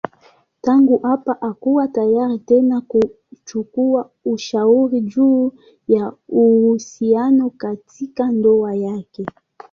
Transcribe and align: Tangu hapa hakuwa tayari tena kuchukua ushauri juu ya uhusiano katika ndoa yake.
Tangu 0.61 0.97
hapa 0.97 1.37
hakuwa 1.41 1.87
tayari 1.87 2.39
tena 2.39 2.81
kuchukua 2.81 4.11
ushauri 4.25 5.01
juu 5.01 5.51
ya 5.87 6.13
uhusiano 6.29 7.49
katika 7.49 8.31
ndoa 8.31 8.75
yake. 8.75 9.25